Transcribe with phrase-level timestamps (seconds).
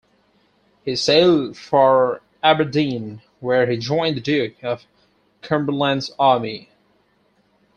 [0.83, 4.87] He sailed for Aberdeen where he joined the Duke of
[5.43, 6.69] Cumberland's army.